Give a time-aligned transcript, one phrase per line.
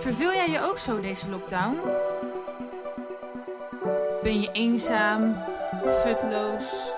[0.00, 1.78] Verveel jij je ook zo deze lockdown?
[4.22, 5.36] Ben je eenzaam,
[6.04, 6.94] futloos?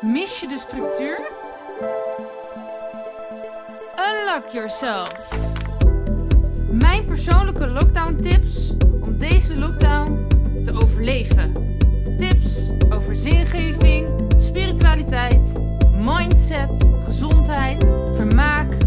[0.00, 1.18] Mis je de structuur?
[4.08, 5.28] Unlock yourself.
[6.70, 10.26] Mijn persoonlijke lockdown tips om deze lockdown
[10.64, 11.52] te overleven.
[12.18, 14.06] Tips over zingeving,
[14.36, 15.58] spiritualiteit,
[15.98, 18.85] mindset, gezondheid, vermaak,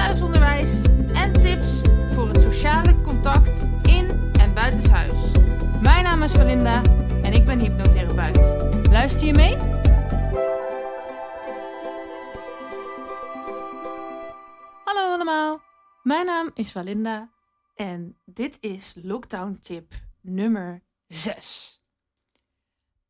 [0.00, 0.82] thuisonderwijs
[1.12, 1.80] en tips
[2.14, 5.32] voor het sociale contact in en buitenshuis.
[5.82, 6.82] Mijn naam is Valinda
[7.22, 8.88] en ik ben hypnotherapeut.
[8.90, 9.56] Luister je mee?
[14.84, 15.60] Hallo allemaal,
[16.02, 17.30] mijn naam is Valinda
[17.74, 21.80] en dit is lockdown tip nummer 6.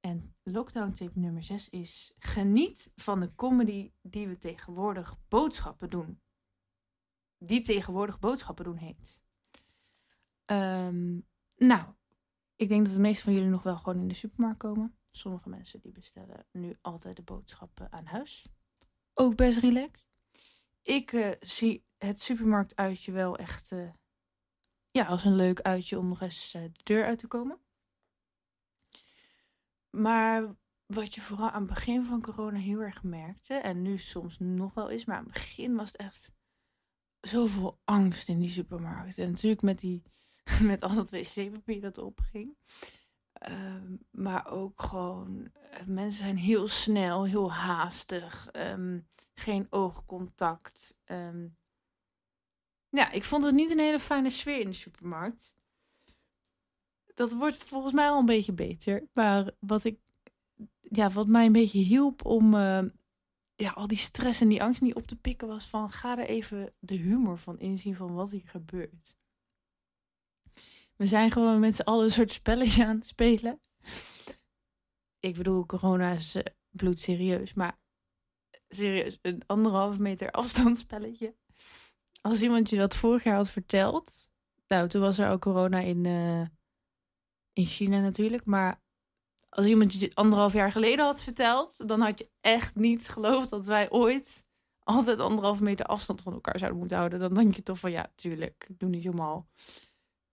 [0.01, 6.21] En lockdown tip nummer 6 is: geniet van de comedy die we tegenwoordig boodschappen doen.
[7.43, 9.23] Die tegenwoordig boodschappen doen heet.
[10.45, 11.19] Ehm,
[11.57, 11.95] nou,
[12.57, 14.99] ik denk dat de meeste van jullie nog wel gewoon in de supermarkt komen.
[15.09, 18.49] Sommige mensen die bestellen nu altijd de boodschappen aan huis.
[19.15, 20.09] Ook best relaxed.
[20.83, 23.91] Ik eh, zie het supermarktuitje wel echt eh,
[24.91, 27.61] ja, als een leuk uitje om nog eens eh, de deur uit te komen.
[29.91, 34.39] Maar wat je vooral aan het begin van corona heel erg merkte, en nu soms
[34.39, 36.33] nog wel is, maar aan het begin was het echt
[37.21, 39.19] zoveel angst in die supermarkt.
[39.19, 40.03] En natuurlijk met, die,
[40.63, 42.57] met al dat wc-papier dat opging.
[43.33, 49.01] Ehm, maar ook gewoon, eh, mensen zijn heel snel, heel haastig, ehm,
[49.35, 50.99] geen oogcontact.
[51.05, 51.49] ehm.
[52.89, 55.55] ja, ik vond het niet een hele fijne sfeer in de supermarkt.
[57.15, 59.09] Dat wordt volgens mij al een beetje beter.
[59.13, 59.99] Maar wat, ik,
[60.81, 62.55] ja, wat mij een beetje hielp om
[63.61, 66.27] ja, al die stress en die angst niet op te pikken, was van ga er
[66.27, 69.17] even de humor van inzien van wat hier gebeurt.
[70.97, 73.61] We zijn gewoon met z'n allen een soort spelletje aan het spelen.
[75.21, 77.79] Ik bedoel, corona is uh, bloedserieus, maar
[78.69, 81.37] serieus, een anderhalf meter afstandsspelletje.
[82.21, 84.29] Als iemand je dat vorig jaar had verteld,
[84.67, 86.47] nou, toen was er ook corona in, uh,
[87.53, 88.83] in China natuurlijk, maar
[89.51, 93.67] als iemand je anderhalf jaar geleden had verteld, dan had je echt niet geloofd dat
[93.67, 94.45] wij ooit
[94.79, 97.19] altijd anderhalf meter afstand van elkaar zouden moeten houden.
[97.19, 99.49] Dan denk je toch van ja, tuurlijk, ik doe niet helemaal.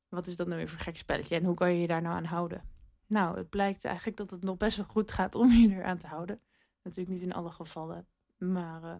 [0.09, 2.15] Wat is dat nou weer voor gek spelletje en hoe kan je je daar nou
[2.15, 2.69] aan houden?
[3.07, 6.07] Nou, het blijkt eigenlijk dat het nog best wel goed gaat om je eraan te
[6.07, 6.41] houden.
[6.83, 8.07] Natuurlijk niet in alle gevallen,
[8.37, 8.95] maar uh,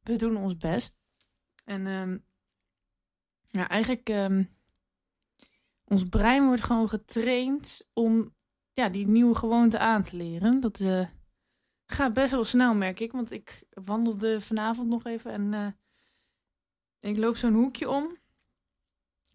[0.00, 0.94] we doen ons best.
[1.64, 2.24] En um,
[3.50, 4.56] ja, eigenlijk, um,
[5.84, 8.34] ons brein wordt gewoon getraind om
[8.72, 10.60] ja, die nieuwe gewoonte aan te leren.
[10.60, 11.06] Dat uh,
[11.86, 13.12] gaat best wel snel, merk ik.
[13.12, 15.66] Want ik wandelde vanavond nog even en uh,
[17.10, 18.16] ik loop zo'n hoekje om.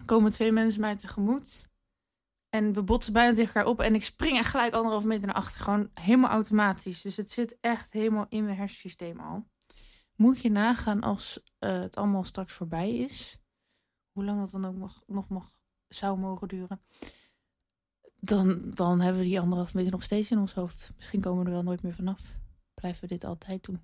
[0.05, 1.69] Komen twee mensen mij tegemoet.
[2.49, 3.79] En we botsen bijna tegen elkaar op.
[3.79, 5.61] En ik spring echt gelijk anderhalf meter naar achter.
[5.61, 7.01] Gewoon helemaal automatisch.
[7.01, 9.47] Dus het zit echt helemaal in mijn hersensysteem al.
[10.15, 13.37] Moet je nagaan als uh, het allemaal straks voorbij is.
[14.11, 15.49] Hoe lang dat dan ook nog, nog mag,
[15.87, 16.81] zou mogen duren
[18.27, 20.91] dan, dan hebben we die anderhalf meter nog steeds in ons hoofd.
[20.95, 22.35] Misschien komen we er wel nooit meer vanaf.
[22.73, 23.81] Blijven we dit altijd doen.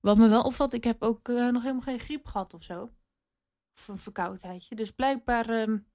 [0.00, 2.90] Wat me wel opvalt, ik heb ook uh, nog helemaal geen griep gehad of zo.
[3.74, 4.74] Of een verkoudheidje.
[4.74, 5.86] Dus blijkbaar um,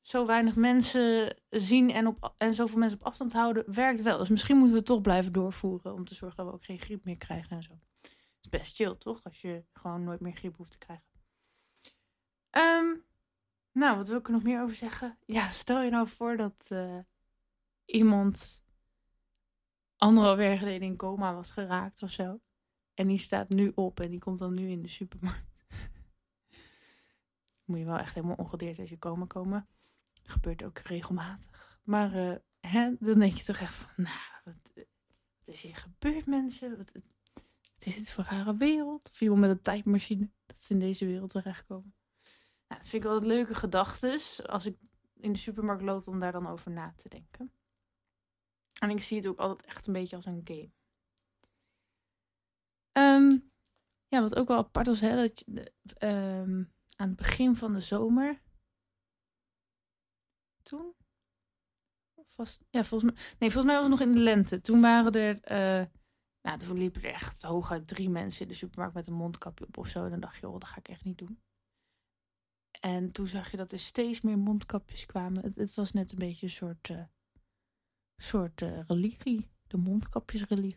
[0.00, 4.18] zo weinig mensen zien en, op, en zoveel mensen op afstand houden, werkt wel.
[4.18, 6.78] Dus misschien moeten we het toch blijven doorvoeren om te zorgen dat we ook geen
[6.78, 7.78] griep meer krijgen en zo.
[8.40, 9.24] is best chill, toch?
[9.24, 11.06] Als je gewoon nooit meer griep hoeft te krijgen.
[12.50, 13.04] Um,
[13.74, 15.18] nou, wat wil ik er nog meer over zeggen?
[15.26, 16.98] Ja, stel je nou voor dat uh,
[17.84, 18.62] iemand
[19.96, 22.40] anderhalf jaar geleden in coma was geraakt of zo.
[22.94, 25.64] En die staat nu op en die komt dan nu in de supermarkt.
[27.66, 29.68] Moet je wel echt helemaal ongedeerd uit je coma komen.
[30.22, 31.80] Gebeurt ook regelmatig.
[31.82, 34.72] Maar uh, hè, dan denk je toch echt van, nou, wat,
[35.38, 36.76] wat is hier gebeurd mensen?
[36.76, 39.08] Wat, wat is dit voor rare wereld?
[39.10, 41.94] Of iemand met een tijdmachine, dat ze in deze wereld terechtkomen.
[42.66, 44.76] Dat vind ik altijd leuke gedachten als ik
[45.14, 47.52] in de supermarkt loop om daar dan over na te denken.
[48.80, 50.72] En ik zie het ook altijd echt een beetje als een game.
[52.92, 53.52] Um,
[54.06, 55.72] ja, wat ook wel apart was, hè, dat je,
[56.06, 58.42] um, aan het begin van de zomer.
[60.62, 60.94] Toen?
[62.36, 63.22] Was, ja, volgens mij.
[63.38, 64.60] Nee, volgens mij was het nog in de lente.
[64.60, 65.34] Toen waren er.
[65.82, 65.86] Uh,
[66.42, 69.76] nou, toen liepen er echt hooguit drie mensen in de supermarkt met een mondkapje op
[69.76, 70.04] of zo.
[70.04, 71.42] En dan dacht je, oh, dat ga ik echt niet doen.
[72.84, 75.42] En toen zag je dat er steeds meer mondkapjes kwamen.
[75.42, 77.04] Het, het was net een beetje een soort, uh,
[78.16, 79.48] soort uh, religie.
[79.66, 80.76] De mondkapjesreligie.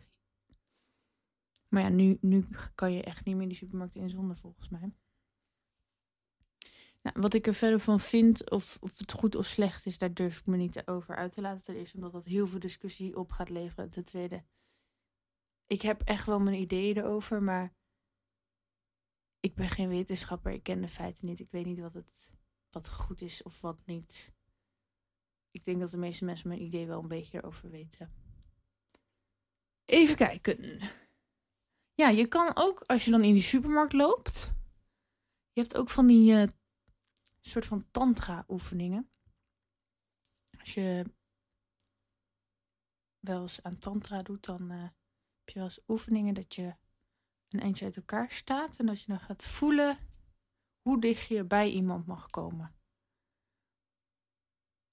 [1.68, 4.92] Maar ja, nu, nu kan je echt niet meer die supermarkt in zonder volgens mij.
[7.02, 10.14] Nou, wat ik er verder van vind, of, of het goed of slecht is, daar
[10.14, 11.64] durf ik me niet over uit te laten.
[11.64, 13.90] Ten eerste omdat dat heel veel discussie op gaat leveren.
[13.90, 14.44] Ten tweede,
[15.66, 17.76] ik heb echt wel mijn ideeën erover, maar
[19.48, 20.52] ik ben geen wetenschapper.
[20.52, 21.40] Ik ken de feiten niet.
[21.40, 22.30] Ik weet niet wat, het,
[22.70, 24.36] wat goed is of wat niet.
[25.50, 28.12] Ik denk dat de meeste mensen mijn idee wel een beetje erover weten.
[29.84, 30.80] Even kijken.
[31.94, 34.52] Ja, je kan ook, als je dan in die supermarkt loopt,
[35.52, 36.46] je hebt ook van die uh,
[37.40, 39.10] soort van tantra-oefeningen.
[40.58, 41.04] Als je
[43.20, 44.82] wel eens aan tantra doet, dan uh,
[45.38, 46.76] heb je wel eens oefeningen dat je
[47.48, 49.98] een eentje uit elkaar staat en dat je dan gaat voelen
[50.80, 52.74] hoe dicht je bij iemand mag komen.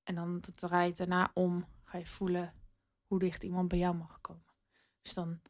[0.03, 2.53] En dan draai je daarna om, ga je voelen
[3.07, 4.45] hoe dicht iemand bij jou mag komen.
[5.01, 5.41] Dus dan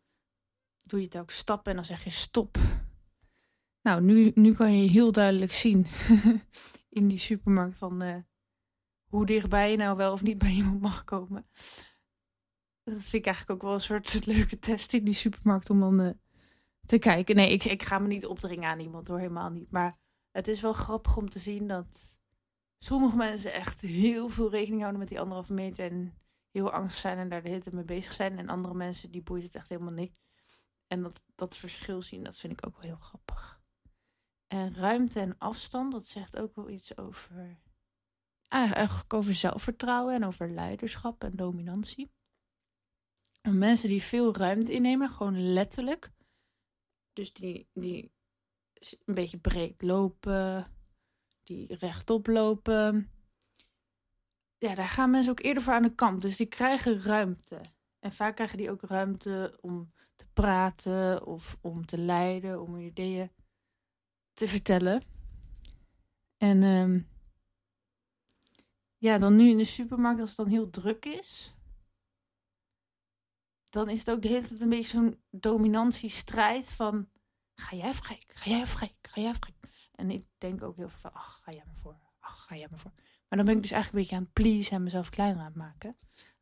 [0.78, 2.58] doe je het ook stappen en dan zeg je stop.
[3.82, 5.86] Nou, nu, nu kan je heel duidelijk zien
[7.00, 8.18] in die supermarkt van uh,
[9.06, 11.48] hoe dichtbij je nou wel of niet bij iemand mag komen.
[12.84, 16.02] Dat vind ik eigenlijk ook wel een soort leuke test in die supermarkt om dan
[16.02, 16.10] uh,
[16.86, 17.36] te kijken.
[17.36, 19.72] Nee, ik, ik ga me niet opdringen aan iemand hoor, helemaal niet.
[19.72, 19.98] Maar
[20.32, 22.20] het is wel grappig om te zien dat
[22.78, 25.92] sommige mensen echt heel veel rekening houden met die anderhalve meter.
[25.92, 26.18] En
[26.52, 28.38] heel angstig zijn en daar de hitte mee bezig zijn.
[28.38, 30.14] En andere mensen die boeit het echt helemaal niet.
[30.88, 33.62] En dat, dat verschil zien, dat vind ik ook wel heel grappig.
[34.48, 37.60] En ruimte en afstand, dat zegt ook wel iets over,
[39.08, 42.12] over zelfvertrouwen en over leiderschap en dominantie.
[43.42, 46.12] En mensen die veel ruimte innemen, gewoon letterlijk.
[47.16, 48.12] Dus die, die
[49.06, 50.72] een beetje breed lopen,
[51.44, 53.12] die rechtop lopen.
[54.58, 56.22] Ja, daar gaan mensen ook eerder voor aan de kant.
[56.22, 57.62] Dus die krijgen ruimte.
[58.00, 63.32] En vaak krijgen die ook ruimte om te praten of om te leiden, om ideeën
[64.34, 65.04] te vertellen.
[66.38, 67.08] En um,
[68.98, 71.54] ja, dan nu in de supermarkt, als het dan heel druk is,
[73.76, 77.10] dan is het ook de hele tijd een beetje zo'n dominantiestrijd van
[77.56, 79.34] ga jij vrij, ga jij vrij, ga jij.
[79.96, 82.68] En ik denk ook heel veel van, ach, ga jij maar voor, ach, ga jij
[82.70, 82.92] maar voor.
[82.96, 85.46] Maar dan ben ik dus eigenlijk een beetje aan het please en mezelf kleiner aan
[85.46, 85.98] het maken.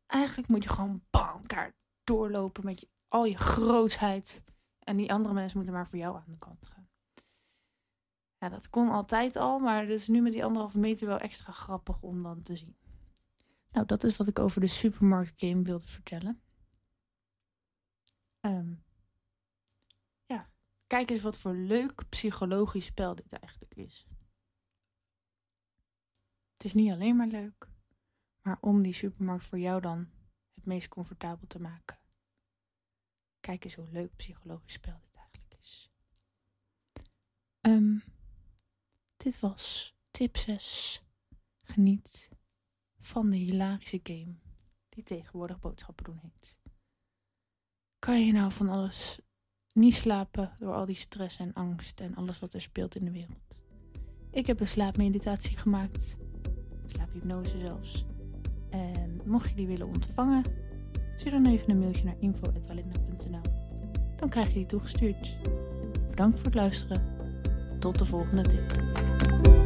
[0.05, 4.43] Eigenlijk moet je gewoon bam, elkaar doorlopen met je, al je grootsheid.
[4.79, 6.89] En die andere mensen moeten maar voor jou aan de kant gaan.
[8.37, 11.51] Ja, dat kon altijd al, maar het is nu met die anderhalve meter wel extra
[11.51, 12.75] grappig om dan te zien.
[13.71, 16.41] Nou, dat is wat ik over de supermarkt game wilde vertellen.
[18.45, 18.83] Um,
[20.25, 20.51] ja,
[20.87, 24.07] kijk eens wat voor leuk psychologisch spel dit eigenlijk is.
[26.53, 27.67] Het is niet alleen maar leuk,
[28.41, 30.09] maar om die supermarkt voor jou dan
[30.53, 31.99] het meest comfortabel te maken.
[33.39, 35.91] Kijk eens hoe leuk psychologisch spel dit eigenlijk is.
[37.61, 38.03] Um,
[39.17, 41.03] dit was tip 6.
[41.61, 42.29] Geniet
[42.97, 44.35] van de hilarische game
[44.89, 46.62] die tegenwoordig boodschappen doen heet.
[48.03, 49.19] Kan je nou van alles
[49.73, 53.11] niet slapen door al die stress en angst en alles wat er speelt in de
[53.11, 53.61] wereld?
[54.31, 56.17] Ik heb een slaapmeditatie gemaakt,
[56.85, 58.05] slaaphypnose zelfs.
[58.69, 60.43] En mocht je die willen ontvangen,
[61.15, 63.41] stuur dan even een mailtje naar info.alinda.nl.
[64.15, 65.37] Dan krijg je die toegestuurd.
[66.09, 67.01] Bedankt voor het luisteren.
[67.79, 69.62] Tot de volgende tip.